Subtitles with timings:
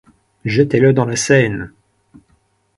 [0.45, 1.71] Jetez-le dans la Seine!